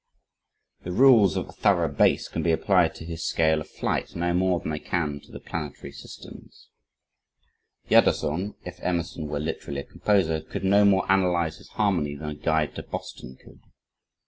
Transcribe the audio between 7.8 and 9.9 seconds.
Jadassohn, if Emerson were literally a